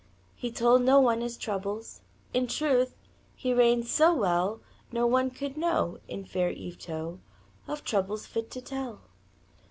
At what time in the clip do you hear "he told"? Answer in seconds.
0.33-0.81